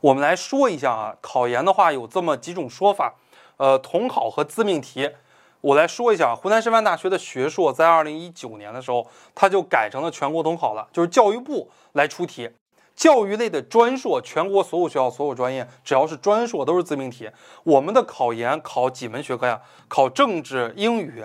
[0.00, 3.14] 我们来说一下啊，考研的话有这么几种说法，
[3.56, 5.10] 呃，统考和自命题。
[5.62, 12.50] 我来说一下，湖南师范大学的学硕在二零一九年的时候，它就改成了全国统考了，就是教育部来出题。
[12.94, 17.28] 教育类的专硕，全国所有学校所有专业，只要是专硕都是自命题。
[17.64, 19.60] 我们的考研考几门学科呀？
[19.88, 21.22] 考政治、英语，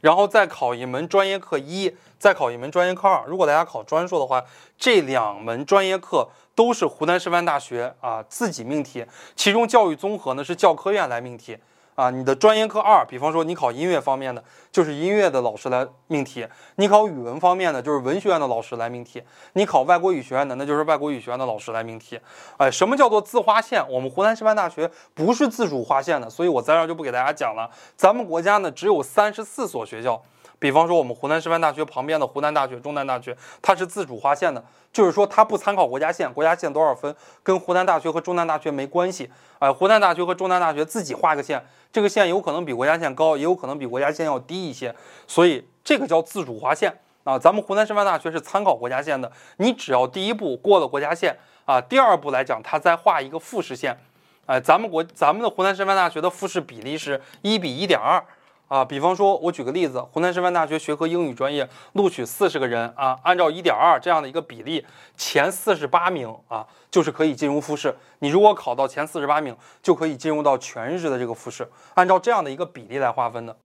[0.00, 3.24] 然后再考一门专业课一，再考一门专业课二。
[3.26, 4.44] 如果大家考专硕的话，
[4.78, 9.04] 这两门专业课都是湖南师范大学啊自己命题，
[9.36, 11.56] 其中教育综合呢是教科院来命题。
[12.00, 19.20] 啊，你的专业课二，比方说你考音乐方面的，就是音乐的老师来命题；你考语文方面的，就是文学院的老师来命题；
[19.52, 22.18] 你考外国语学院的，那就是外国语学院的老师来命题。
[22.56, 23.86] 哎，什么叫做自划线？
[23.86, 27.68] 我们湖南师范大学不是自主划线的，所以我在这就不给大家讲了。
[27.96, 30.22] 咱们国家呢只有三十四所学校。
[30.60, 39.28] 比方说，我们湖南师范大学旁边的湖南大学、中南大学，它是自主划线的，就是说它不参考国家线，国家线多少分跟湖南大学和中南大学没关系。
[39.58, 44.94] 哎，湖南大学和中南大学自己画个线，这个线有可能比国家线高，也有可能比国家线要低一些，
[45.26, 47.38] 所以这个叫自主划线啊。
[47.38, 53.98] 咱们湖南师范大学是参考国家线的，你只要第一步过了国家线啊，第二步来讲，它再画一个复试线。
[54.44, 58.22] 哎，咱们国咱们的湖南师范大学的复试比例是一比一点二。
[58.70, 67.96] 啊，比方说，我举个例子，湖南师范大学学科英语专业录取四十个人啊，按照一点二这样的一个比例，前四十八名啊，就是可以进入复试。
[68.20, 73.56] 你如果考到前四十八名，就可以进入到全日制的这个复试，按照这样的一个比例来划分的。